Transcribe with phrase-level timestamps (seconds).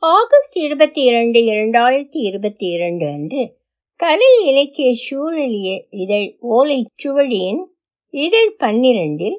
[0.00, 3.56] August இருபத்தி இரண்டு இரண்டாயிரத்தி இருபத்தி இரண்டு அன்று
[3.96, 7.64] கலை இலக்கிய சூழலிய இதழ் ஓலை சுவடியின்
[8.10, 9.38] இதழ் பன்னிரண்டில்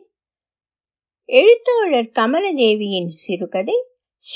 [1.25, 3.73] எழுத்தாளர் கமலதேவியின் சிறுகதை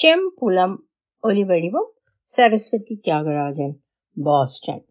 [0.02, 0.76] செம்புலம்
[1.24, 1.90] ஒலிவடிவம்
[2.24, 3.76] சரஸ்வதி தியாகராஜன்
[4.24, 4.86] பாஸ்டன்.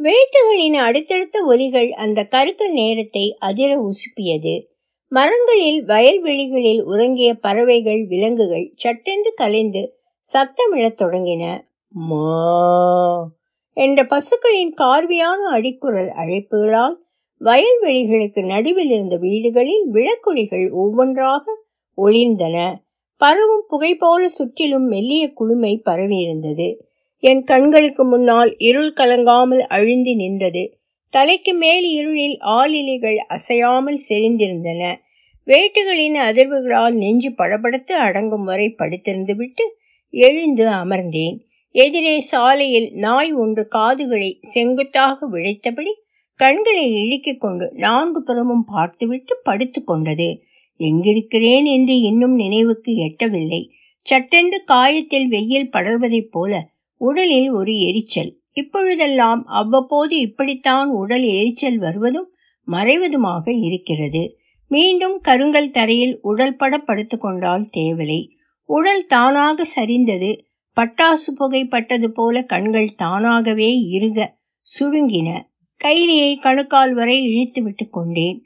[0.00, 4.66] வேட்டுகளின் அடுத்தடுத்த ஒலிகள் அந்த கருக்கல் நேரத்தை அதிர உசுப்பியது.
[5.08, 10.01] மரங்களில் வயல்வெளிகளில் உறங்கிய பறவைகள் விலங்குகள் சட்டென்று கலைந்து
[10.32, 11.64] சத்தமிழத் தொடங்கின.
[11.88, 13.32] மா
[13.72, 16.94] என்ற பசுக்களின் கார்வியான அடிக்குரல் அழைப்புகளால்
[17.40, 21.64] வயல்வெளிகளுக்கு நடுவில் இருந்த வீடுகளில் விளக்குழிகள் ஒவ்வொன்றாக
[21.98, 22.74] ஒளிர்ந்தன
[23.16, 26.78] பரவும் புகை போல சுற்றிலும் மெல்லிய குளுமை பரவியிருந்தது.
[27.18, 30.78] என் கண்களுக்கு முன்னால் இருள் கலங்காமல் அழிந்து நின்றது.
[31.10, 34.96] தலைக்கு மேல் இருளில் ஆளிலிகள் அசையாமல் செறிந்திருந்தன.
[35.46, 39.80] வேட்டுகளின் அதிர்வுகளால் நெஞ்சு படபடத்து அடங்கும் வரை படுத்திருந்து விட்டு
[40.12, 41.36] எழுந்து அமர்ந்தேன்.
[41.74, 45.92] எதிரே சாலையில் நாய் ஒன்று காதுகளை செங்குத்தாக விழைத்தபடி
[46.40, 50.28] கண்களை இழுக்கிக் கொண்டு நான்கு புறமும் பார்த்துவிட்டு படுத்து கொண்டது.
[50.78, 53.62] எங்கிருக்கிறேன் என்று இன்னும் நினைவுக்கு எட்டவில்லை.
[54.02, 58.30] சட்டென்று காயத்தில் வெயில் படர்வதைப் போல உடலில் ஒரு எரிச்சல்.
[58.52, 62.28] இப்பொழுதெல்லாம் அவ்வப்போது இப்படித்தான் உடல் எரிச்சல் வருவதும்
[62.68, 64.22] மறைவதுமாக இருக்கிறது.
[64.68, 68.20] மீண்டும் கருங்கல் தரையில் உடல் பட படுத்து கொண்டால் தேவலை.
[68.64, 70.40] உடல் தானாக சரிந்தது.
[70.76, 74.28] பட்டாசு புகை பட்டது போல கண்கள் தானாகவே இருக
[74.80, 75.42] சுருங்கின.
[75.84, 78.44] கைலியை கணுக்கால் வரை இழுத்து விட்டு கொண்டேன்.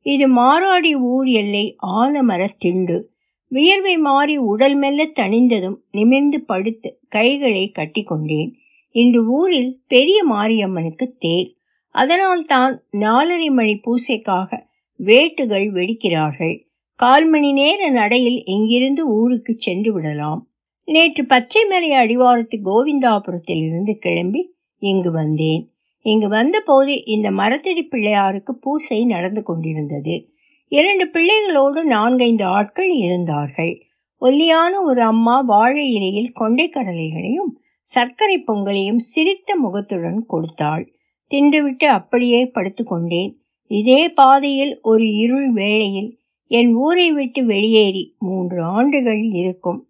[0.00, 3.10] இது மாறாடி ஊர் எல்லை ஆலமர திண்டு.
[3.48, 8.58] வியர்வை மாறி உடல் மெல்ல தணிந்ததும் நிமிர்ந்து படுத்து கைகளை கட்டி கொண்டேன்.
[8.90, 11.54] இன்று ஊரில் பெரிய மாரியம்மனுக்கு தேர்.
[11.88, 16.69] அதனால் தான் நாலரை மணி பூசைக்காக வேட்டுகள் வெடிக்கிறார்கள்.
[17.02, 20.48] கால் மணி நேர நடையில் இங்கிருந்து ஊருக்கு சென்று விடலாம்?
[20.84, 25.70] நேற்று பச்சை மலை அடிவாரத்து கோவிந்தாபுரத்தில் இருந்து கிளம்பி இங்கு வந்தேன்.
[26.00, 30.28] இங்கு வந்தபோது இந்த மரத்தடி பிள்ளையாருக்கு பூசை நடந்து கொண்டிருந்தது.
[30.68, 33.86] இரண்டு பிள்ளைகளோடு நான்கைந்து ஆட்கள் இருந்தார்கள்.
[34.16, 40.92] ஒல்லியான ஒரு அம்மா வாழை இலையில் கொண்டை கடலைகளையும் சர்க்கரை பொங்கலையும் சிரித்த முகத்துடன் கொடுத்தாள்.
[41.34, 43.34] தின்றுவிட்டு அப்படியே படுத்துக்கொண்டேன்.
[43.66, 46.19] இதே பாதையில் ஒரு இருள் வேளையில்
[46.52, 49.88] என் ஊரை விட்டு வெளியேறி மூன்று ஆண்டுகள் இருக்கும்.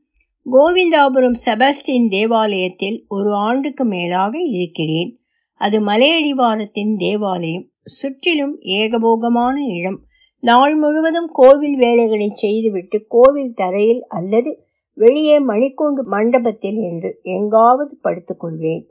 [0.50, 5.18] கோவிந்தாபுரம் செபஸ்டின் தேவாலயத்தில் ஒரு ஆண்டுக்கு மேலாக இருக்கிறேன்.
[5.54, 7.68] அது மலையடிவாரத்தின் தேவாலயம்.
[7.84, 10.00] சுற்றிலும் ஏகபோகமான இடம்.
[10.40, 18.84] நாள் முழுவதும் கோவில் வேலைகளை செய்துவிட்டு கோவில் தரையில் அல்லது வெளியே மணிக்கூண்டு மண்டபத்தில் என்று எங்காவது படுத்துக்கொள்வேன்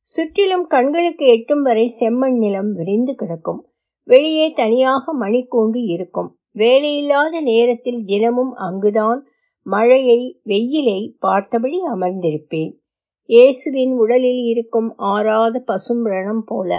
[0.00, 3.68] சுற்றிலும் கண்களுக்கு எட்டும் வரை செம்மண் நிலம் விரிந்து கிடக்கும்.
[4.04, 6.32] வெளியே தனியாக மணிக்கூண்டு இருக்கும்.
[6.56, 9.20] வேலையில்லாத நேரத்தில் தினமும் அங்குதான்
[9.66, 12.72] மழையை வெயிலை பார்த்தபடி அமர்ந்திருப்பேன்.
[13.28, 16.70] இயேசுவின் உடலில் இருக்கும் ஆறாத பசும் ரணம் போல.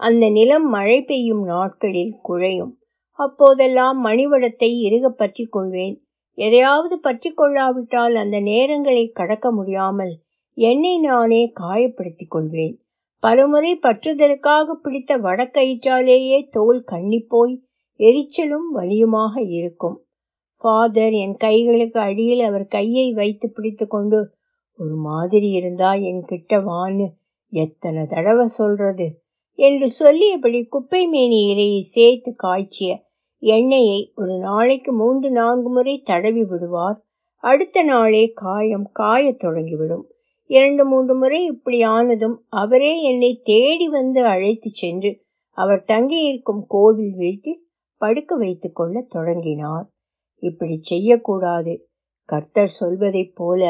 [0.00, 2.72] அந்த நிலம் மழை பெய்யும் நாட்களில் குழையும்.
[3.18, 5.96] அப்போதெல்லாம் மணிவடத்தை இறுக பற்றி கொள்வேன்.
[6.38, 10.14] எதையாவது பற்றி கொள்ளாவிட்டால் அந்த நேரங்களை கடக்க முடியாமல்
[10.58, 12.76] என்னை நானே காயப்படுத்திக் கொள்வேன்.
[13.22, 17.54] பலமுறை பற்றுதலுக்காக பிடித்த வடக்கயிற்றாலேயே தோல் கண்ணிப்போய்
[18.00, 20.04] எரிச்சலும் வலியுமாக இருக்கும்.
[20.56, 24.30] ஃபாதர் என் கைகளுக்கு அடியில் அவர் கையை வைத்து பிடித்து கொண்டு
[24.78, 27.06] ஒரு மாதிரி இருந்தா என் கிட்ட வான்னு
[27.50, 29.22] எத்தனை தடவை சொல்றது?
[29.54, 33.02] என்று சொல்லியபடி குப்பை மேனி இலையை சேர்த்து காய்ச்சிய
[33.38, 36.98] எண்ணெயை ஒரு நாளைக்கு மூன்று நான்கு முறை தடவி விடுவார்.
[37.36, 40.04] அடுத்த நாளே காயம் காயத் தொடங்கிவிடும்.
[40.50, 47.68] இரண்டு மூன்று முறை இப்படி ஆனதும் அவரே என்னை தேடி வந்து அழைத்து சென்று அவர் தங்கியிருக்கும் கோவில் வீட்டில்
[48.00, 49.86] படுக்க வைத்துக் கொள்ள தொடங்கினார்.
[50.42, 51.72] இப்படி செய்யக்கூடாது.
[52.28, 53.62] கர்த்தர் சொல்வதைப் போல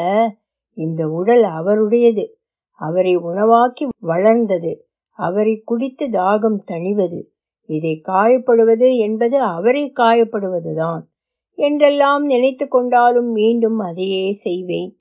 [0.77, 2.25] இந்த உடல் அவருடையது.
[2.79, 4.71] அவரை உணவாக்கி வளர்ந்தது.
[5.17, 7.21] அவரை குடித்து தாகம் தணிவது.
[7.69, 11.01] இதை காயப்படுவது என்பது அவரை காயப்படுவதுதான்.
[11.57, 14.91] என்றெல்லாம் நினைத்து கொண்டாலும் மீண்டும் அதையே செய்வேன்.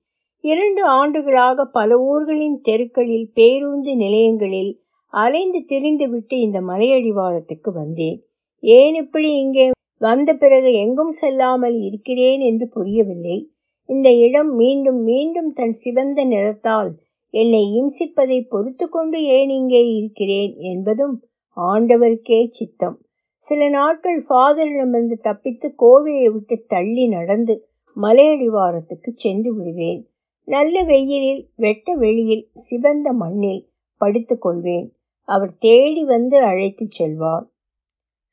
[0.41, 4.73] இரண்டு ஆண்டுகளாக பல ஊர்களின் தெருக்களில் பேருந்து நிலையங்களில்
[5.13, 8.21] அலைந்து திரிந்துவிட்டு இந்த மலையடிவாரத்துக்கு வந்தேன்.
[8.63, 13.51] ஏன் இப்படி இங்கே வந்த பிறகு எங்கும் செல்லாமல் இருக்கிறேன் என்று புரியவில்லை.
[13.85, 16.91] இந்த இடம் மீண்டும் மீண்டும் தன் சிவந்த நிறத்தால்
[17.31, 21.25] என்னை இம்சிப்பதை பொறுத்து கொண்டு ஏன் இங்கே இருக்கிறேன் என்பதும்
[21.57, 23.03] ஆண்டவருக்கே சித்தம்.
[23.39, 30.01] சில நாட்கள் ஃபாதரிடமிருந்து தப்பித்து கோவிலை விட்டு தள்ளி நடந்து மலையடிவாரத்துக்கு சென்று விடுவேன்.
[30.45, 33.69] நல்ல வெயிலில் வெட்ட வெளியில் சிவந்த மண்ணில்
[34.01, 34.89] படுத்துக்கொள்வேன்
[35.25, 37.50] அவர் தேடி வந்து அழைத்துச் செல்வார்.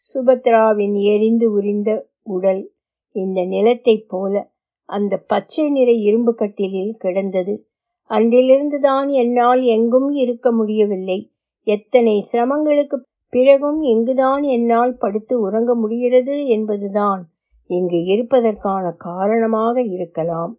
[0.03, 1.89] சுபத்ராவின் எரிந்து உரிந்த
[2.23, 2.63] உடல்
[3.15, 4.33] இந்த நிலத்தைப் போல
[4.89, 7.55] அந்த பச்சை நிற இரும்பு கட்டிலில் கிடந்தது.
[8.09, 11.19] அன்றிலிருந்துதான் என்னால் எங்கும் இருக்க முடியவில்லை.
[11.67, 12.97] எத்தனை சிரமங்களுக்கு
[13.33, 17.21] பிறகும் இங்குதான் என்னால் படுத்து உறங்க முடிகிறது என்பதுதான்
[17.69, 20.53] இங்கு இருப்பதற்கான காரணமாக இருக்கலாம்.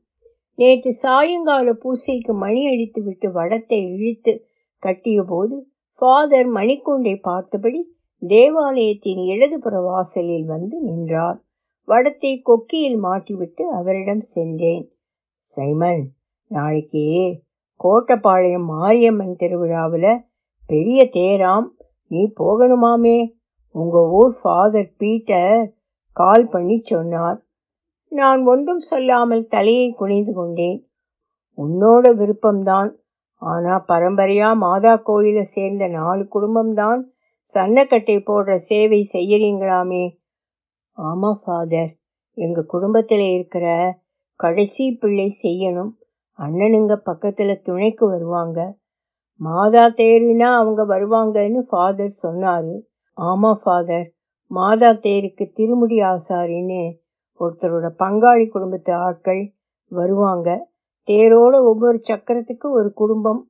[0.58, 4.32] நேற்று சாயங்கால பூசைக்கு மணி அடித்துவிட்டு வடத்தை இழுத்து
[4.82, 5.56] கட்டியபோது
[6.00, 7.80] ஃபாதர் மணிக்கூண்டை பார்த்தபடி
[8.22, 11.38] தேவாலயத்தின் இடதுபுற வாசலில் வந்து நின்றார்.
[11.88, 14.86] வடத்தை கொக்கியில் மாட்டிவிட்டு அவரிடம் சென்றேன்.
[15.38, 16.02] சைமன்
[16.50, 17.06] நாளைக்கு
[17.80, 20.12] கோட்டப்பாளையம் மாரியம்மன் திருவிழாவில்
[20.66, 21.68] பெரிய தேராம்.
[22.10, 23.18] நீ போகணுமாமே?
[23.74, 25.74] உங்கள் ஊர் ஃபாதர் பீட்டர்
[26.12, 27.38] கால் பண்ணி சொன்னார்.
[28.12, 30.78] நான் ஒன்றும் சொல்லாமல் தலையை குனிந்து கொண்டேன்.
[31.58, 32.90] உன்னோட விருப்பம்தான்.
[33.42, 37.00] ஆனால் பரம்பரையா மாதா கோயிலை சேர்ந்த நாலு குடும்பம்தான்
[37.54, 40.04] சன்னக்கட்டை போடுற சேவை செய்யறீங்களாமே
[40.98, 41.90] ஆமா ஃபாதர்.
[42.38, 43.66] எங்க குடும்பத்தில் இருக்கிற
[44.40, 45.92] கடைசி பிள்ளை செய்யணும்.
[46.38, 48.58] அண்ணனுங்க பக்கத்தில் துணைக்கு வருவாங்க.
[49.40, 52.74] மாதா தேருனா அவங்க வருவாங்கன்னு ஃபாதர் சொன்னாரு.
[53.16, 54.06] ஆமா ஃபாதர்.
[54.50, 56.82] மாதா தேருக்கு திருமுடி ஆசாரின்னு
[57.40, 59.42] ஒருத்தரோட பங்காளி குடும்பத்து ஆட்கள்
[59.92, 60.48] வருவாங்க.
[61.08, 63.40] தேரோட ஒவ்வொரு சக்கரத்துக்கு ஒரு குடும்பம்.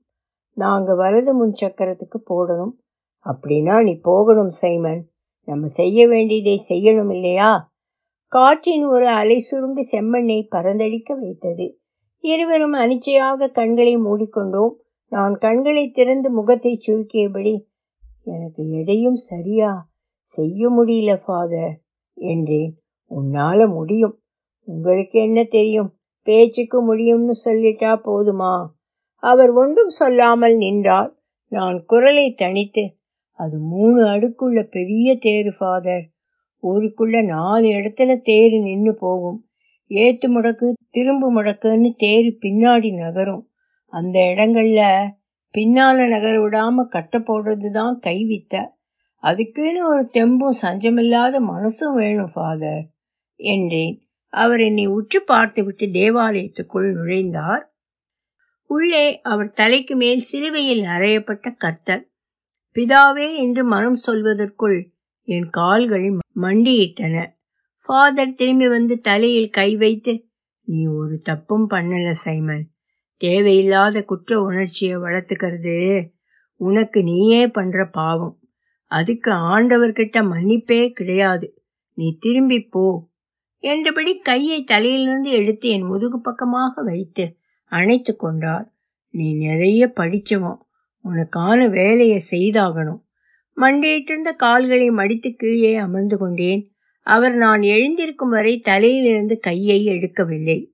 [0.57, 2.75] நாங்கள் வலது முன் சக்கரத்துக்கு போடணும்.
[3.27, 5.11] அப்படின்னா நீ போகணும் சைமன்.
[5.45, 7.73] நம்ம செய்ய வேண்டியதை செய்யணும் இல்லையா?
[8.27, 11.81] காற்றின் ஒரு அலை சுருண்டு செம்மண்ணை பறந்தடிக்க வைத்தது.
[12.19, 14.73] இருவரும் அனிச்சையாக கண்களை மூடிக்கொண்டோம்.
[15.09, 17.67] நான் கண்களை திறந்து முகத்தை சுருக்கியபடி
[18.23, 19.91] எனக்கு எதையும் சரியா
[20.21, 21.81] செய்ய முடியல ஃபாதர்
[22.15, 22.73] என்றேன்.
[23.11, 24.23] உன்னால முடியும்.
[24.63, 25.97] உங்களுக்கு என்ன தெரியும்?
[26.23, 28.67] பேச்சுக்கு முடியும்னு சொல்லிட்டா போதுமா?
[29.23, 31.17] அவர் ஒன்றும் சொல்லாமல் நின்றார்.
[31.53, 32.97] நான் குரலை தணித்து
[33.39, 36.11] அது மூணு அடுக்குள்ள பெரிய தேரு ஃபாதர்
[36.63, 39.49] ஊருக்குள்ள நாலு இடத்துல தேரு நின்று போகும்.
[39.91, 43.51] ஏத்து முடக்கு திரும்பு முடக்குன்னு தேரு பின்னாடி நகரும்.
[43.87, 44.81] அந்த இடங்கள்ல
[45.55, 48.77] பின்னால நகர விடாம கட்ட போடுறது தான் கைவித்த
[49.17, 52.85] அதுக்குன்னு ஒரு தெம்பும் சஞ்சமில்லாத மனசும் வேணும் ஃபாதர்
[53.37, 53.97] என்றேன்.
[54.27, 57.65] அவர் என்னை உற்று பார்த்துவிட்டு தேவாலயத்துக்குள் நுழைந்தார்.
[58.71, 62.05] உள்ளே அவர் தலைக்கு மேல் சிலுவையில் அறையப்பட்ட கர்த்தர்.
[62.79, 64.91] பிதாவே என்று மனம் சொல்வதற்குள்
[65.23, 67.27] என் கால்கள் மண்டியிட்டன.
[67.85, 70.25] ஃபாதர் திரும்பி வந்து தலையில் கை வைத்து
[70.63, 72.71] நீ ஒரு தப்பும் பண்ணல சைமன்.
[73.17, 76.09] தேவையில்லாத குற்ற உணர்ச்சியை வளர்த்துக்கிறது.
[76.55, 78.39] உனக்கு நீயே பண்ற பாவம்.
[78.85, 81.63] அதுக்கு ஆண்டவர்கிட்ட மன்னிப்பே கிடையாது.
[81.93, 83.11] நீ திரும்பி போ.
[83.59, 88.75] என்றபடி கையை தலையிலிருந்து எடுத்து என் முதுகு பக்கமாக வைத்து அணைத்து கொண்டார்.
[89.11, 90.67] நீ நிறைய படிச்சவன்.
[91.05, 93.01] உனக்கான வேலையை செய்தாகணும்.
[93.57, 96.71] மண்டியிட்டிருந்த கால்களை மடித்து கீழே அமர்ந்து கொண்டேன்.
[97.03, 100.71] அவர் நான் எழுந்திருக்கும் வரை தலையிலிருந்து கையை எடுக்கவில்லை.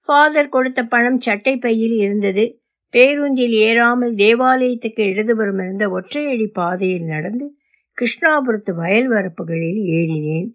[0.00, 2.60] ஃபாதர் கொடுத்த பணம் சட்டை பையில் இருந்தது.
[2.90, 7.54] பேருந்தில் ஏறாமல் தேவாலயத்துக்கு இடதுபுறம் இருந்த ஒற்றையடி பாதையில் நடந்து
[7.98, 10.48] கிருஷ்ணாபுரத்து வயல் வரப்புகளில் ஏறினேன்.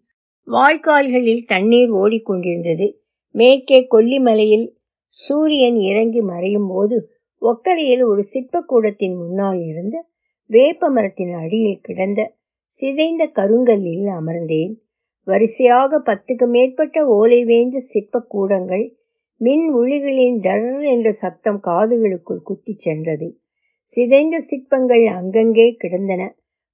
[0.47, 2.91] வாய்க்கால்களில் தண்ணீர் ஓடிக்கொண்டிருந்தது.
[3.31, 4.73] மேற்கே கொல்லிமலையில்
[5.05, 7.10] சூரியன் இறங்கி மறையும் போது
[7.41, 9.99] ஒக்கரையில் ஒரு சிற்பக்கூடத்தின் முன்னால் இருந்து
[10.49, 12.21] வேப்ப மரத்தின் அடியில் கிடந்த
[12.73, 14.73] சிதைந்த கருங்கல்லில் அமர்ந்தேன்.
[15.27, 18.85] வரிசையாக பத்துக்கு மேற்பட்ட ஓலை வேந்த சிற்பக்கூடங்கள்
[19.41, 23.27] மின் ஒளிகளின் டர் என்ற சத்தம் காதுகளுக்குள் குத்திச் சென்றது.
[23.89, 26.21] சிதைந்த சிற்பங்கள் அங்கங்கே கிடந்தன.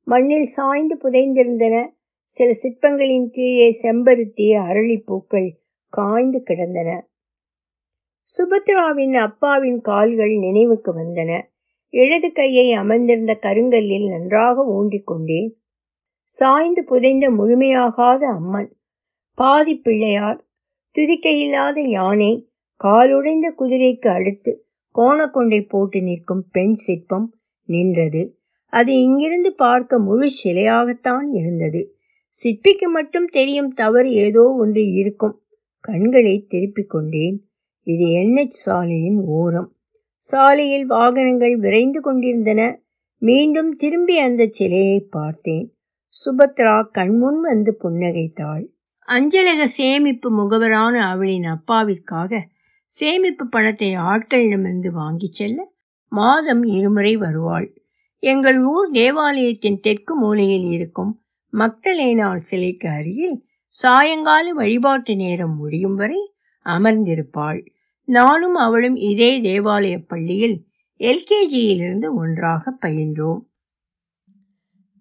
[0.08, 1.76] மண்ணில் சாய்ந்து புதைந்திருந்தன.
[2.30, 5.50] சில சிற்பங்களின் கீழே செம்பருத்தி அரளிப்பூக்கள்
[5.94, 6.90] காய்ந்து கிடந்தன.
[8.28, 11.42] சுபத்ராவின் அப்பாவின் கால்கள் நினைவுக்கு வந்தன.
[11.90, 15.50] இடது கையை அமர்ந்திருந்த கருங்கல்லில் நன்றாக ஊன்றிக்கொண்டேன்.
[16.22, 18.76] சாய்ந்து புதைந்த முழுமையாகாத அம்மன்
[19.34, 20.46] பாதி பிள்ளையார்
[20.96, 22.50] துதிக்கையில்லாத யானை
[22.84, 28.40] காலுடைந்த குதிரைக்கு அடுத்து கோணக்கொண்டை போட்டு நிற்கும் பெண் சிற்பம் நின்றது.
[28.70, 31.96] அது இங்கிருந்து பார்க்க முழு சிலையாகத்தான் இருந்தது.
[32.30, 35.42] சிற்பிக்கு மட்டும் தெரியும் தவறு ஏதோ ஒன்று இருக்கும்.
[35.80, 37.47] கண்களை திருப்பிக் கொண்டேன்.
[37.90, 39.76] இது என்ஹெச் சாலையின் ஓரம்.
[40.18, 42.62] சாலையில் வாகனங்கள் விரைந்து கொண்டிருந்தன.
[43.22, 45.68] மீண்டும் திரும்பி அந்த சிலையை பார்த்தேன்.
[46.14, 48.66] சுபத்ரா கண்முன் வந்து புன்னகைத்தாள்.
[49.08, 52.42] அஞ்சலக சேமிப்பு முகவரான அவளின் அப்பாவிற்காக
[52.86, 55.72] சேமிப்பு பணத்தை ஆட்களிடமிருந்து வாங்கிச் செல்ல
[56.12, 57.70] மாதம் இருமுறை வருவாள்.
[58.24, 61.14] எங்கள் ஊர் தேவாலயத்தின் தெற்கு மூலையில் இருக்கும்
[61.54, 66.22] மக்தலேனால் சிலைக்கு அருகில் சாயங்கால வழிபாட்டு நேரம் முடியும் வரை
[66.66, 67.60] அமர்ந்திருப்பாள்.
[68.08, 70.66] நானும் அவளும் இதே தேவாலய பள்ளியில்
[71.00, 73.40] எல்கேஜியிலிருந்து ஒன்றாக பயின்றோம்.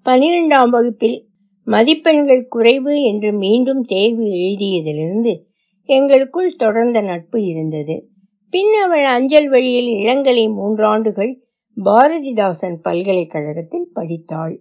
[0.05, 1.29] பனிரெண்டாம் வகுப்பில்
[1.65, 5.43] மதிப்பெண்கள் குறைவு என்று மீண்டும் தேர்வு எழுதியதிலிருந்து
[5.83, 8.09] எங்களுக்குள் தொடர்ந்த நட்பு இருந்தது.
[8.51, 11.45] பின் அவள் அஞ்சல் வழியில் இளங்கலை மூன்றாண்டுகள்
[11.85, 14.61] பாரதிதாசன் பல்கலைக்கழகத்தில் படித்தாள்.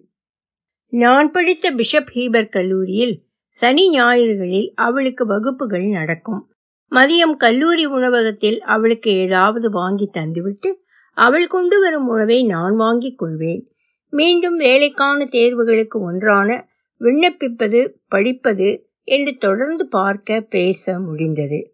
[0.88, 6.55] நான் படித்த பிஷப் ஹீபர் கல்லூரியில் சனி ஞாயிறுகளில் அவளுக்கு வகுப்புகள் நடக்கும்.
[6.92, 10.72] மதியம் கல்லூரி உணவகத்தில் அவளுக்கு ஏதாவது வாங்கி தந்துவிட்டு
[11.18, 13.72] அவள் கொண்டு வரும் உணவை நான் வாங்கிக் கொள்வேன்.
[14.10, 16.68] மீண்டும் வேலைக்கான தேர்வுகளுக்கு ஒன்றான
[17.00, 21.74] விண்ணப்பிப்பது படிப்பது என்று தொடர்ந்து பார்க்க பேச முடிந்தது.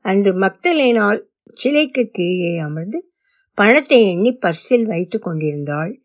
[0.00, 1.20] அன்று மக்தலேனால்
[1.52, 3.10] சிலைக்கு கீழே அமர்ந்து
[3.54, 6.00] பணத்தை எண்ணி பர்சில் வைத்து கொண்டிருந்தாள்.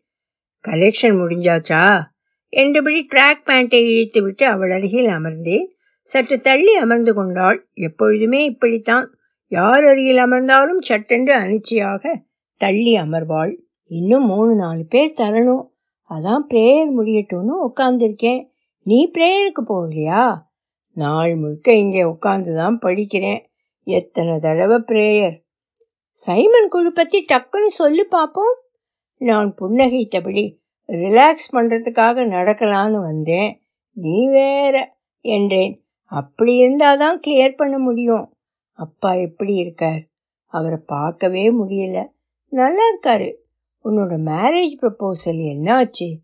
[0.68, 2.02] கலெக்ஷன் முடிஞ்சாச்சா?
[2.48, 5.66] என்றபடி ட்ராக் பேண்ட்டை இழுத்துவிட்டு அவள் அருகில் அமர்ந்தேன்.
[6.02, 7.58] சற்று தள்ளி அமர்ந்து கொண்டாள்.
[7.74, 9.14] எப்பொழுதுமே இப்படித்தான்.
[9.46, 12.12] யார் அருகில் அமர்ந்தாலும் சட்டென்று அனிச்சையாக
[12.56, 13.52] தள்ளி அமர்வாள்.
[13.86, 15.64] இன்னும் மூணு நாலு பேர் தரணும்.
[16.10, 18.42] அதான் பிரேயர் முடியட்டும்னு உட்காந்துருக்கேன்
[18.82, 20.36] நீ பிரேயருக்கு போகலையா?
[20.90, 23.42] நாள் முழுக்க இங்கே உட்காந்து தான் படிக்கிறேன்.
[23.82, 25.36] எத்தனை தடவை பிரேயர்?
[26.10, 28.56] சைமன் குழு பற்றி டக்குன்னு சொல்லி பார்ப்போம்
[29.16, 30.44] நான் புன்னகைத்தபடி
[30.88, 33.52] ரிலாக்ஸ் பண்ணுறதுக்காக நடக்கலான்னு வந்தேன்.
[33.96, 35.81] நீ வேற என்றேன்.
[36.12, 38.32] அப்படி இருந்தால் தான் கிளியர் பண்ண முடியும்.
[38.72, 40.06] அப்பா எப்படி இருக்கார்?
[40.46, 42.06] அவரை பார்க்கவே முடியல.
[42.48, 43.34] நல்லா இருக்காரு.
[43.84, 46.16] உன்னோட மேரேஜ் ப்ரப்போசல் என்னாச்சு?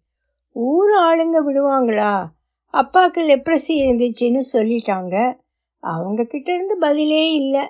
[0.52, 2.24] ஊர் ஆளுங்க விடுவாங்களா?
[2.64, 5.38] அப்பாவுக்கு லெப்ரசி இருந்துச்சுன்னு சொல்லிட்டாங்க.
[5.78, 7.68] அவங்க கிட்ட இருந்து பதிலே இல்லை.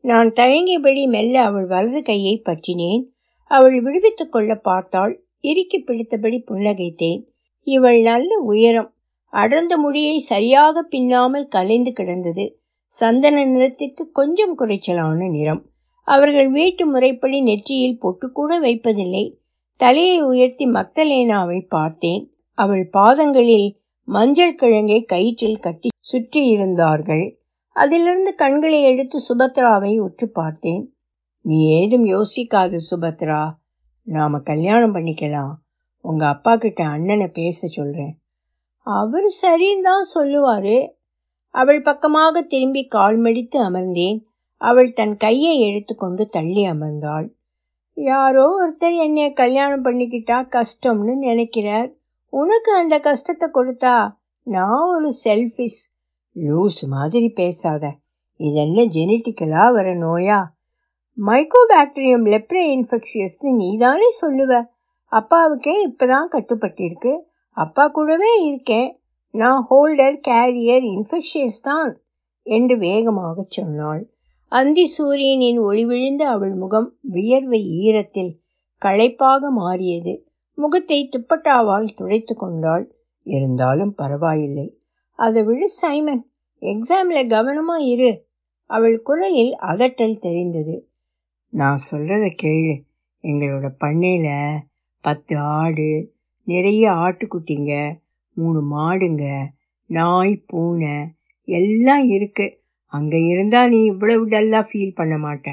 [0.00, 3.04] நான் தயங்கியபடி மெல்ல அவள் வலது கையை பற்றினேன்.
[3.44, 5.24] அவள் விடுவித்துக் கொள்ள பார்த்தாள்.
[5.40, 7.26] இறுக்கி பிடித்தபடி புன்னகைத்தேன்.
[7.62, 8.94] இவள் நல்ல உயரம்.
[9.32, 15.66] அடர்ந்த முடியை சரியாக பின்னாமல் கலைந்து கிடந்தது சந்தன நிறத்திற்கு கொஞ்சம் குறைச்சலான நிறம்.
[16.02, 19.38] அவர்கள் வீட்டு முறைப்படி நெற்றியில் பொட்டுக்கூட வைப்பதில்லை.
[19.76, 22.32] தலையை உயர்த்தி மக்தலேனாவை பார்த்தேன்.
[22.54, 27.38] அவள் பாதங்களில் மஞ்சள் கிழங்கை கயிற்றில் கட்டி சுற்றி இருந்தார்கள்.
[27.72, 30.94] அதிலிருந்து கண்களை எடுத்து சுபத்ராவை உற்று பார்த்தேன்.
[31.40, 33.50] நீ ஏதும் யோசிக்காது சுபத்ரா.
[34.02, 35.52] நாம கல்யாணம் பண்ணிக்கலாம்.
[36.00, 38.19] உங்க அப்பா கிட்ட அண்ணனை பேச சொல்றேன்.
[38.92, 40.78] அவர் சரின்னு தான் சொல்லுவாரு.
[41.54, 44.18] அவள் பக்கமாக திரும்பி கால் மடித்து அமர்ந்தேன்.
[44.60, 47.28] அவள் தன் கையை எடுத்துக்கொண்டு தள்ளி அமர்ந்தாள்.
[47.94, 51.90] யாரோ ஒருத்தர் என்னை கல்யாணம் பண்ணிக்கிட்டா கஷ்டம்னு நினைக்கிறார்.
[52.32, 53.94] உனக்கு அந்த கஷ்டத்தை கொடுத்தா
[54.44, 55.82] நான் ஒரு செல்ஃபிஷ்
[56.36, 57.84] லூஸ் மாதிரி பேசாத.
[58.36, 60.38] இதென்ன ஜெனட்டிக்கலா வர நோயா?
[61.18, 64.52] மைக்கோபாக்டீரியம் லெப்ரே இன்ஃபெக்ஷியஸ்னு நீ தானே சொல்லுவ.
[65.12, 67.12] அப்பாவுக்கே இப்பதான் கட்டுப்பட்டிருக்கு.
[67.62, 68.90] அப்பா கூடவே இருக்கேன்.
[69.34, 71.92] நான் ஹோல்டர் கேரியர் இன்ஃபெக்ஷியஸ் தான்
[72.46, 74.02] என்று வேகமாக சொன்னாள்.
[74.52, 78.32] அந்தி சூரியனின் ஒளி விழுந்த அவள் முகம் வியர்வை ஈரத்தில்
[78.82, 80.14] களைப்பாக மாறியது.
[80.58, 82.84] முகத்தை துப்பட்டாவால் துடைத்து கொண்டாள்.
[83.26, 84.66] இருந்தாலும் பரவாயில்லை.
[85.18, 86.22] அதை விடு சைமன்.
[86.62, 88.10] எக்ஸாமில் கவனமாக இரு.
[88.70, 90.76] அவள் குரலில் அதட்டல் தெரிந்தது.
[91.52, 92.74] நான் சொல்கிறத கேளு.
[93.24, 94.60] எங்களோட பண்ணையில்
[95.04, 95.90] பத்து ஆடு
[96.50, 97.72] நிறைய ஆட்டுக்குட்டிங்க
[98.36, 99.24] மூணு மாடுங்க
[99.90, 100.94] நாய் பூனை
[101.48, 102.46] எல்லாம் இருக்கு.
[102.92, 105.48] அங்கே இருந்தா நீ இவ்வளவு டல்லாக ஃபீல் பண்ண மாட்ட.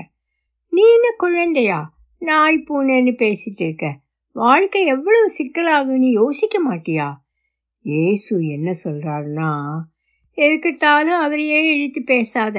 [0.69, 1.79] நீ என்ன குழந்தையா?
[2.19, 3.85] நாய் பூனைன்னு பேசிட்டு இருக்க.
[4.35, 7.07] வாழ்க்கை எவ்வளவு சிக்கலாகுன்னு யோசிக்க மாட்டியா?
[7.81, 9.51] ஏசு என்ன சொல்கிறாருன்னா
[10.37, 12.57] எதுக்கிட்டாலும் அவரையே இழுத்து பேசாத.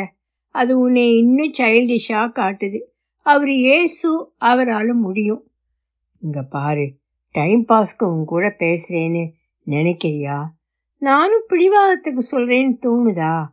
[0.55, 2.81] அது உன்னை இன்னும் சைல்டிஷாக காட்டுது.
[3.27, 5.43] அவர் ஏசு அவரால் முடியும்.
[6.21, 6.87] இங்கே பாரு
[7.31, 9.31] டைம் பாஸ்க்கு உன் கூட பேசுறேன்னு
[9.67, 10.45] நினைக்கிறியா?
[10.99, 13.47] நானும் பிடிவாதத்துக்கு சொல்றேன்னு தோணுதா?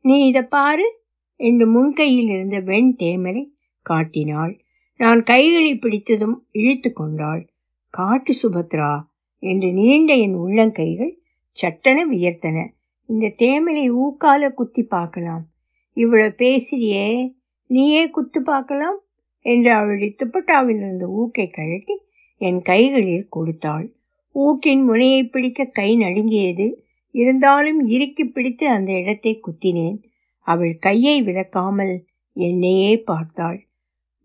[0.00, 1.00] நீ இதை பாரு.
[1.36, 3.48] என்று முன்கையில் இருந்த வெண் தேமரை
[3.82, 4.60] காட்டினாள்.
[4.96, 7.50] நான் கைகளை பிடித்ததும் இழுத்து கொண்டாள்.
[7.88, 9.02] காட்டு சுபத்ரா
[9.38, 11.14] என்று நீண்ட என் உள்ளங்கைகள்
[11.62, 12.68] சட்டன வியர்த்தன.
[13.06, 15.46] இந்த தேமலை ஊக்கால குத்தி பார்க்கலாம்.
[15.92, 17.34] இவ்வளவு பேசுறியே.
[17.66, 19.00] நீயே குத்து பார்க்கலாம்
[19.40, 22.04] என்று அவளுடைய துப்பட்டாவில் இருந்த ஊக்கை கழட்டி
[22.40, 23.86] என் கைகளில் கொடுத்தாள்.
[24.34, 26.66] ஊக்கின் முனையை பிடிக்க கை நடுங்கியது.
[27.10, 29.98] இருந்தாலும் இறுக்கி பிடித்து அந்த இடத்தை குத்தினேன்.
[30.46, 31.94] அவள் கையை விளக்காமல்
[32.32, 33.68] என்னையே பார்த்தாள்.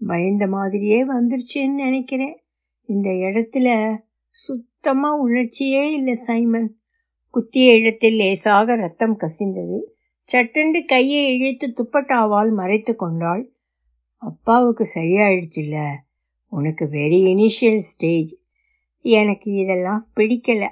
[0.07, 2.37] பயந்த மாதிரியே வந்துருச்சுன்னு நினைக்கிறேன்.
[2.85, 3.97] இந்த இடத்துல
[4.29, 6.69] சுத்தமாக உணர்ச்சியே இல்லை சைமன்.
[7.29, 9.79] குத்திய இடத்தில் லேசாக ரத்தம் கசிந்தது.
[10.29, 13.43] சட்டென்று கையை இழுத்து துப்பட்டாவால் மறைத்து கொண்டாள்.
[14.21, 15.77] அப்பாவுக்கு சரியாயிடுச்சுல்ல
[16.51, 18.35] உனக்கு வெரி இனிஷியல் ஸ்டேஜ்
[19.01, 20.67] எனக்கு இதெல்லாம் பிடிக்கல.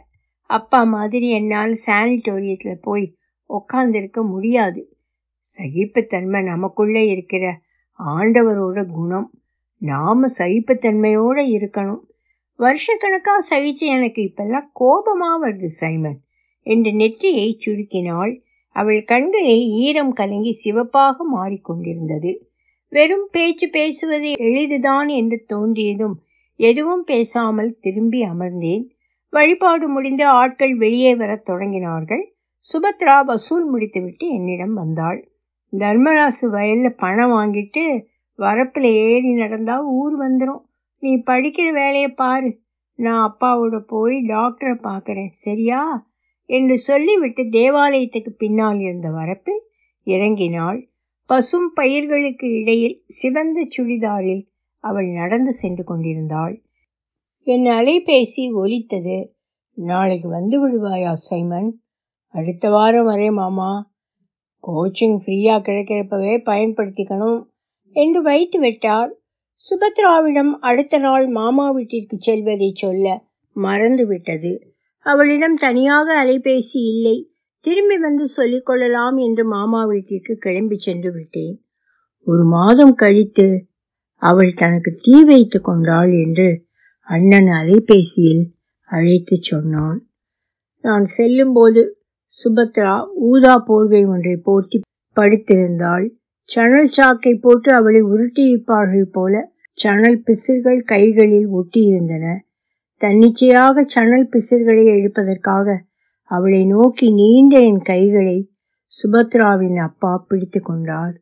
[0.45, 3.15] அப்பா மாதிரி என்னால் சானிட்டோரியத்தில் போய்
[3.49, 4.97] உக்காந்துருக்க முடியாது.
[5.57, 7.61] சகிப்புத்தன்மை நமக்குள்ளே இருக்கிற
[7.99, 9.31] ஆண்டவரோட குணம்.
[9.77, 11.99] நாம சகிப்புத்தன்மையோடு இருக்கணும்.
[12.59, 16.19] வருஷக்கணக்காக சகிச்சு எனக்கு இப்பெல்லாம் கோபமாக வருது சைமன்.
[16.61, 18.41] என்று நெற்றியை சுருக்கினாள்.
[18.69, 22.48] அவள் கண்களில் ஈரம் கலங்கி சிவப்பாக மாறிக்கொண்டிருந்தது.
[22.91, 26.15] வெறும் பேச்சு பேசுவது எளிதுதான் என்று தோன்றியதும்
[26.59, 28.85] எதுவும் பேசாமல் திரும்பி அமர்ந்தேன்.
[29.29, 32.23] வழிபாடு முடிந்த ஆட்கள் வெளியே வரத் தொடங்கினார்கள்.
[32.65, 35.19] சுபத்ரா வசூல் முடித்துவிட்டு என்னிடம் வந்தாள்.
[35.73, 38.05] தர்மராசு வயல்ல பணம் வாங்கிட்டு
[38.39, 40.63] வரப்பில் ஏறி நடந்தா ஊர் வந்துடும்
[40.99, 42.59] நீ படிக்கிற வேலையை பாரு.
[42.95, 46.07] நான் அப்பாவோட போய் டாக்டரை பார்க்குறேன் சரியா?
[46.45, 49.61] என்று சொல்லிவிட்டு தேவாலயத்துக்கு பின்னால் இருந்த வரப்பில்
[50.05, 50.79] இறங்கினாள்.
[51.29, 54.41] பசும் பயிர்களுக்கு இடையில் சிவந்த சுடிதாரில்
[54.83, 56.55] அவள் நடந்து சென்று கொண்டிருந்தாள்.
[57.47, 59.17] என் அலைபேசி ஒலித்தது.
[59.77, 61.69] நாளைக்கு வந்து விடுவாயா சைமன்?
[62.33, 63.91] அடுத்த வாரம் வரே மாமா.
[64.63, 67.39] கோச்சிங் ஃப்ரீயாக கிடைக்கிறப்பவே பயன்படுத்திக்கணும்
[67.95, 69.11] என்று வைத்து விட்டார்.
[69.61, 74.73] சுபத்ராவிடம் அடுத்த நாள் மாமா வீட்டிற்கு செல்வதை சொல்ல மறந்து விட்டது
[75.05, 77.17] அவளிடம் தனியாக அலைபேசி இல்லை.
[77.65, 81.55] திரும்பி வந்து சொல்லிக் கொள்ளலாம் என்று மாமா வீட்டிற்கு கிளம்பி சென்று விட்டேன்.
[82.27, 83.47] ஒரு மாதம் கழித்து
[84.21, 86.47] அவள் தனக்கு தீ வைத்து கொண்டாள் என்று
[87.07, 88.45] அண்ணன் அலைபேசியில்
[88.89, 89.99] அழைத்து சொன்னான்.
[90.83, 91.81] நான் செல்லும்போது
[92.33, 94.79] சுபத்ரா ஊதா போர்வை ஒன்றை போர்த்தி
[95.17, 96.05] படுத்திருந்தாள்.
[96.49, 99.33] சணல் சாக்கை போட்டு அவளை உருட்டியிருப்பார்கள் போல
[99.77, 102.25] சணல் பிசிர்கள் கைகளில் ஒட்டியிருந்தன.
[103.01, 105.87] தன்னிச்சையாக சணல் பிசிர்களை எழுப்பதற்காக
[106.29, 108.51] அவளை நோக்கி நீண்ட என் கைகளை
[108.91, 111.15] சுபத்ராவின் அப்பா பிடித்து கொண்டார்.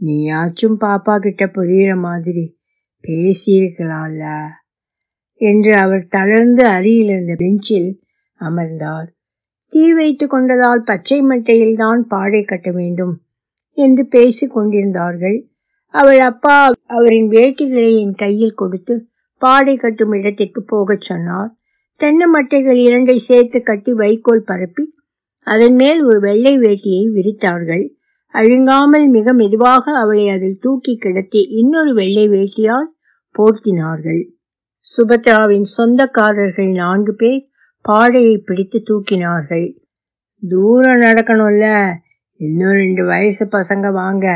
[0.00, 2.56] நீயாச்சும் பாப்பா கிட்ட புரியுற மாதிரி
[3.08, 4.46] பேசியிருக்கலாம்ல
[5.34, 8.02] என்று அவர் தளர்ந்து அருகில் இருந்த பெஞ்சில்
[8.34, 9.12] அமர்ந்தார்.
[9.68, 13.20] தீ வைத்து கொண்டதால் பச்சை மட்டையில்தான் பாடை கட்ட வேண்டும்
[13.70, 15.38] என்று பேசிக் கொண்டிருந்தார்கள்.
[15.86, 21.59] அவள் அப்பா அவரின் வேட்டிகளை என் கையில் கொடுத்து பாடை கட்டும் இடத்திற்கு போகச் சொன்னார்.
[22.00, 24.84] தென்னை மட்டைகள் இரண்டை சேர்த்து கட்டி வைக்கோல் பரப்பி
[25.46, 27.84] அதன் மேல் ஒரு வெள்ளை வேட்டியை விரித்தார்கள்.
[28.34, 32.88] அழுங்காமல் மிக மெதுவாக அவளை அதில் தூக்கி கிடத்தி இன்னொரு வெள்ளை வேட்டியால்
[33.34, 34.22] போர்த்தினார்கள்.
[34.86, 37.42] சுபத்ராவின் சொந்தக்காரர்கள் நான்கு பேர்
[37.84, 39.66] பாடையை பிடித்து தூக்கினார்கள்.
[40.42, 41.66] தூரம் நடக்கணும்ல.
[42.40, 44.26] இன்னும் ரெண்டு வயசு பசங்க வாங்க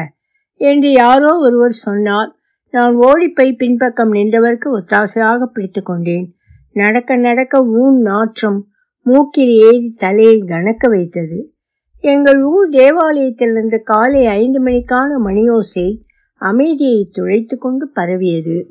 [0.60, 2.30] என்று யாரோ ஒருவர் சொன்னார்.
[2.74, 6.26] நான் ஓடிப்போய் பின்பக்கம் நின்றவருக்கு ஒத்தாசையாக பிடித்து கொண்டேன்.
[6.74, 8.66] நடக்க நடக்க ஊன் நாற்றம்
[9.02, 11.52] மூக்கில் ஏறி தலையை கணக்க வைத்தது.
[12.00, 15.98] எங்கள் ஊர் தேவாலயத்திலிருந்து காலை ஐந்து மணிக்கான மணியோசை
[16.34, 18.70] அமைதியை துளைத்து கொண்டு பரவியது.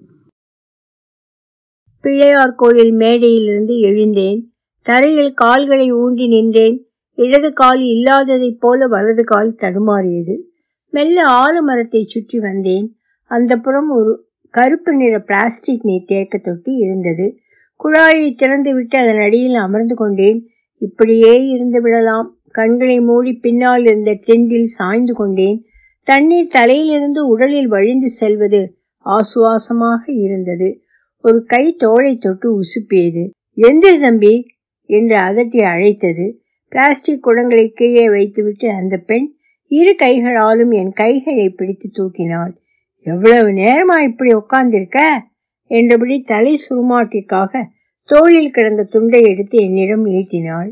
[2.01, 4.53] பிள்ளையார் கோயில் மேடையிலிருந்து எழுந்தேன்.
[4.81, 6.87] தரையில் கால்களை ஊன்றி நின்றேன்.
[7.13, 10.41] இடது கால் இல்லாததைப் போல வலது கால் தடுமாறியது.
[10.89, 12.95] மெல்ல ஆலமரத்தை சுற்றி வந்தேன்.
[13.23, 17.37] அந்த புறம் ஒரு கருப்பு நிற பிளாஸ்டிக் நீர் தேக்க தொட்டி இருந்தது.
[17.83, 20.49] குழாயை திறந்துவிட்டு அதன் அடியில் அமர்ந்து கொண்டேன்.
[20.77, 22.37] இப்படியே இருந்து விடலாம்.
[22.51, 25.65] கண்களை மூடி பின்னால் இருந்த செண்டில் சாய்ந்து கொண்டேன்.
[26.03, 30.81] தண்ணீர் தலையிலிருந்து உடலில் வழிந்து செல்வது ஆசுவாசமாக இருந்தது.
[31.21, 33.29] ஒரு கை தோளை தொட்டு உசுப்பியது.
[33.53, 34.47] எந்த தம்பி?
[34.85, 36.41] என்று அதட்டி அழைத்தது.
[36.67, 39.33] பிளாஸ்டிக் குடங்களை கீழே வைத்துவிட்டு அந்த பெண்
[39.67, 42.57] இரு கைகளாலும் என் கைகளை பிடித்து தூக்கினாள்.
[42.99, 45.27] எவ்வளவு நேரமா இப்படி உட்கார்ந்திருக்க?
[45.71, 47.63] என்றபடி தலை சுருமாட்டிற்காக
[48.09, 50.71] தோளில் கிடந்த துண்டை எடுத்து என்னிடம் நீட்டினாள்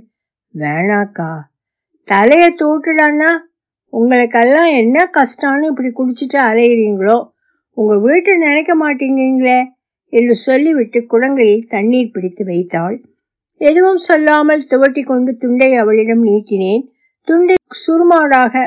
[0.55, 1.31] வேணாக்கா
[2.07, 3.31] தலைய தூட்டுடான்னா
[3.93, 7.17] உங்களுக்கெல்லாம் என்ன கஷ்டம்னு இப்படி குடிச்சிட்டு அலையிறீங்களோ?
[7.77, 9.59] உங்க வீட்டை நினைக்க மாட்டேங்கிறீங்களே
[10.13, 12.95] என்று சொல்லிவிட்டு குடங்களில் தண்ணீர் பிடித்து வைத்தாள்.
[13.61, 16.83] எதுவும் சொல்லாமல் துவட்டி கொண்டு துண்டை அவளிடம் நீட்டினேன்.
[17.27, 18.63] துண்டை சுருமாடாக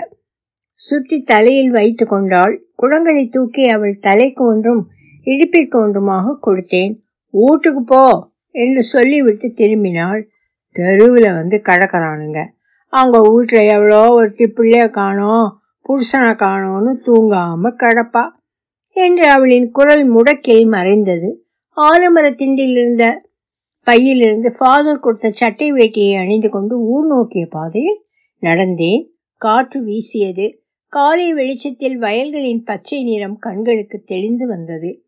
[0.80, 2.54] சுற்றி தலையில் வைத்து கொண்டாள்.
[2.82, 4.82] குடங்களை தூக்கி அவள் தலைக்கு ஒன்றும்
[5.24, 6.94] இடுப்பிற்கு ஒன்றுமாக கொடுத்தேன்.
[7.30, 10.22] வீட்டுக்கு போ என்று சொல்லிவிட்டு திரும்பினாள்.
[10.70, 12.44] தெருவில் வந்து கடக்கிறானுங்க.
[12.88, 18.24] அவங்க வீட்டில் எவ்வளோ ஒருத்தி பிள்ளைய காணோம் புருஷனை காணோன்னு தூங்காம கிடப்பா
[18.92, 21.30] என்று அவளின் குரல் முடக்கில் மறைந்தது.
[21.76, 23.22] ஆலமர திண்டில் இருந்த
[23.86, 27.98] பையிலிருந்து ஃபாதர் கொடுத்த சட்டை வேட்டியை அணிந்து கொண்டு ஊர் நோக்கிய பாதையில்
[28.42, 29.02] நடந்தேன்.
[29.36, 30.46] காற்று வீசியது.
[30.88, 35.03] காலை வெளிச்சத்தில் வயல்களின் பச்சை நிறம் கண்களுக்கு தெளிந்து வந்தது.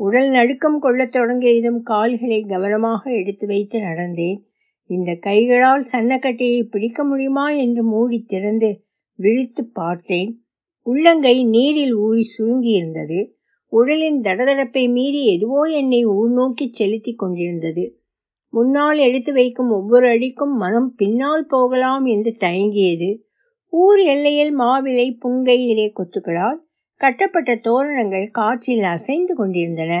[0.00, 4.38] உடல் நடுக்கம் கொள்ளத் தொடங்கியதும் கால்களை கவனமாக எடுத்து வைத்து நடந்தேன்.
[4.86, 10.42] இந்த கைகளால் சன்னக்கட்டையை பிடிக்க முடியுமா என்று மூடி திறந்து விழித்து பார்த்தேன்.
[10.82, 13.34] உள்ளங்கை நீரில் ஊறி சுருங்கியிருந்தது.
[13.68, 18.00] உடலின் தடதடப்பை மீறி எதுவோ என்னை உள்நோக்கி செலுத்தி கொண்டிருந்தது.
[18.48, 23.22] முன்னால் எடுத்து வைக்கும் ஒவ்வொரு அடிக்கும் மனம் பின்னால் போகலாம் என்று தயங்கியது.
[23.68, 26.65] ஊர் எல்லையில் மாவிலை புங்கை இலை கொத்துக்களால்
[27.00, 29.92] கட்டப்பட்ட தோரணங்கள் காற்றில் அசைந்து கொண்டிருந்தன.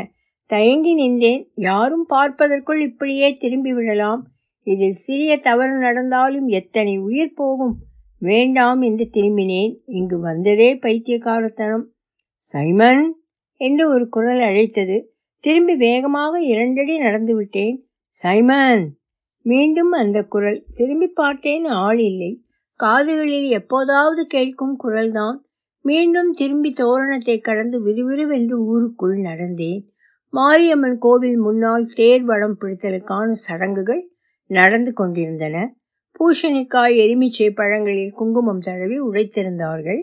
[0.46, 1.52] தயங்கி நின்றேன்.
[1.54, 4.22] யாரும் பார்ப்பதற்குள் இப்படியே திரும்பி விடலாம்.
[4.62, 7.74] இதில் சிறிய தவறு நடந்தாலும் எத்தனை உயிர் போகும்?
[8.22, 9.74] வேண்டாம் என்று திரும்பினேன்.
[9.86, 11.84] இங்கு வந்ததே பைத்தியக்காரத்தனம்.
[12.44, 13.04] சைமன்!
[13.60, 14.96] என்று ஒரு குரல் அழைத்தது.
[15.44, 17.76] திரும்பி வேகமாக இரண்டடி நடந்து விட்டேன்.
[18.14, 18.84] சைமன்!
[19.42, 20.64] மீண்டும் அந்த குரல்.
[20.76, 22.32] திரும்பி பார்த்தேன் ஆள் இல்லை.
[22.80, 25.36] காதுகளில் எப்போதாவது கேட்கும் குரல்தான்.
[25.86, 29.82] மீண்டும் திரும்பி தோரணத்தை கடந்து விறுவிறுவென்று ஊருக்குள் நடந்தேன்.
[30.32, 34.02] மாரியம்மன் கோவில் முன்னால் தேர் வடம் பிடித்தலுக்கான சடங்குகள்
[34.50, 35.56] நடந்து கொண்டிருந்தன.
[36.20, 40.00] பூஷணிக்காய் எலுமிச்சை பழங்களில் குங்குமம் தடவி உடைத்திருந்தார்கள்.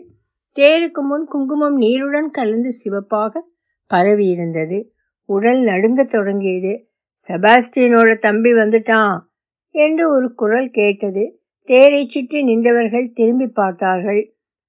[0.56, 3.42] தேருக்கு முன் குங்குமம் நீருடன் கலந்து சிவப்பாக
[3.90, 4.78] பரவியிருந்தது.
[5.28, 6.72] உடல் நடுங்க தொடங்கியது.
[7.20, 9.16] செபாஸ்டியனோட தம்பி வந்துட்டான்
[9.74, 11.24] என்று ஒரு குரல் கேட்டது.
[11.68, 14.22] தேரை சுற்றி நின்றவர்கள் திரும்பி பார்த்தார்கள்.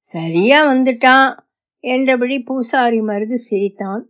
[0.06, 1.38] சரியா வந்துட்டான்
[1.80, 4.04] என்றபடி பூசாரி மருது சிரித்தான்.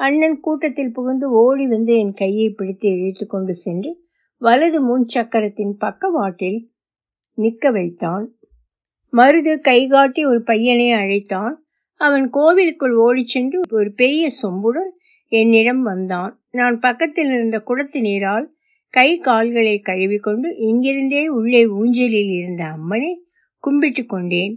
[0.00, 3.90] அண்ணன் கூட்டத்தில் புகுந்து ஓடி வந்து என் கையை பிடித்து இழுத்து கொண்டு சென்று
[4.36, 6.70] வலது முன் சக்கரத்தின் பக்கவாட்டில்
[7.34, 8.34] நிற்க வைத்தான்.
[9.12, 11.64] மருது கைகாட்டி ஒரு பையனை அழைத்தான்.
[12.00, 14.90] அவன் கோவிலுக்குள் ஓடிச் சென்று ஒரு பெரிய சொம்புடன்
[15.32, 16.32] என்னிடம் வந்தான்.
[16.50, 18.54] நான் பக்கத்தில் இருந்த குடத்து நீரால்
[18.90, 23.12] கை கால்களை கழுவிக்கொண்டு இங்கிருந்தே உள்ளே ஊஞ்சலில் இருந்த அம்மனை
[23.58, 24.54] கும்பிட்டு கொண்டேன்.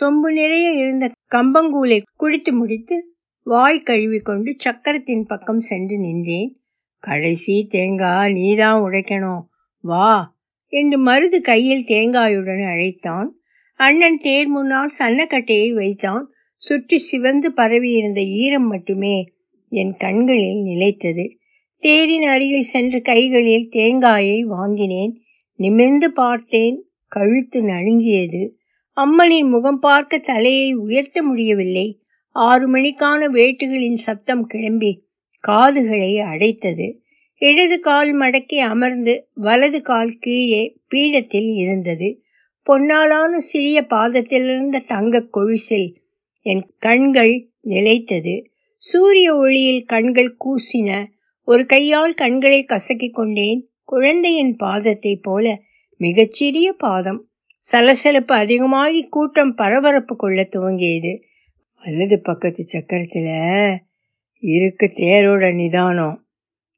[0.00, 3.10] சொம்பு நிறைய இருந்த கம்பங்கூலை குடித்து முடித்து
[3.42, 6.60] வாய் கழுவிக்கொண்டு சக்கரத்தின் பக்கம் சென்று நின்றேன்.
[6.98, 9.42] கடைசி தேங்காய் நீதான் உடைக்கணும்.
[9.80, 10.36] வா
[10.68, 13.38] என்று மருது கையில் தேங்காயுடன் அழைத்தான்.
[13.72, 16.30] அண்ணன் தேர் முன்னால் சன்னக்கட்டையை வைத்தான்.
[16.56, 19.24] சுற்றி சிவந்து பரவியிருந்த ஈரம் மட்டுமே
[19.68, 21.38] என் கண்களில் நிலைத்தது.
[21.78, 25.20] தேரின் அருகில் சென்று கைகளில் தேங்காயை வாங்கினேன்.
[25.54, 28.55] நிமிர்ந்து பார்த்தேன் கழுத்து நடுங்கியது.
[29.00, 32.02] அம்மனின் முகம் பார்க்க தலையை உயர்த்த முடியவில்லை.
[32.30, 35.04] ஆறு மணிக்கான வேட்டுகளின் சத்தம் கிளம்பி
[35.40, 36.98] காதுகளை அடைத்தது.
[37.36, 42.22] இடது கால் மடக்கி அமர்ந்து வலது கால் கீழே பீடத்தில் இருந்தது.
[42.62, 45.94] பொன்னாலான சிறிய பாதத்திலிருந்த தங்க கொழுசில்
[46.40, 48.50] என் கண்கள் நிலைத்தது.
[48.76, 51.06] சூரிய ஒளியில் கண்கள் கூசின.
[51.42, 53.70] ஒரு கையால் கண்களை கசக்கிக் கொண்டேன்.
[53.84, 55.60] குழந்தையின் பாதத்தை போல
[55.96, 57.25] மிகச்சிறிய பாதம்
[57.68, 61.22] சலசலப்பு அதிகமாகி கூட்டம் பரபரப்பு கொள்ள துவங்கியது.
[61.84, 63.76] வலது பக்கத்து சக்கரத்தில்
[64.38, 66.26] இருக்கு தேரோட நிதானம்.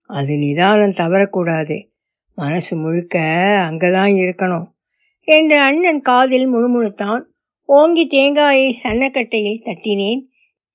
[0.06, 1.90] அது நிதானம் தவறக்கூடாது.
[2.34, 3.18] மனசு முழுக்க
[3.70, 4.64] அங்கதான் இருக்கணும்
[5.20, 7.22] என்று அண்ணன் காதில் முணுமுணுத்தான்.
[7.64, 10.20] ஓங்கி தேங்காயை சன்னக்கட்டையில் தட்டினேன்.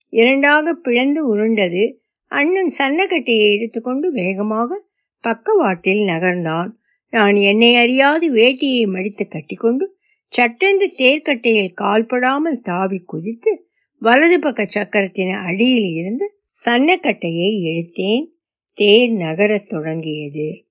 [0.10, 2.02] இரண்டாக பிளந்து உருண்டது.
[2.28, 4.82] அண்ணன் சன்னக்கட்டையை எடுத்துக்கொண்டு வேகமாக
[5.22, 6.70] பக்கவாட்டில் நகர்ந்தான்.
[7.10, 9.96] நான் என்னை அறியாது வேட்டியை மடித்து கட்டிக்கொண்டு
[10.34, 13.68] சட்டென்று தேர்க்கட்டையில் கால்படாமல் தாவி குதித்து
[13.98, 16.28] வலது பக்க சக்கரத்தின் அடியில் இருந்து
[16.66, 18.28] சன்னக்கட்டையை இழுத்தேன்
[18.74, 20.66] தேர் நகரத் தொடங்கியது.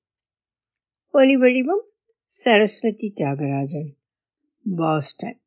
[1.10, 1.84] ஒலி வடிவம்
[2.24, 3.90] சரஸ்வதி தியாகராஜன்
[4.76, 5.41] பாஸ்டன்.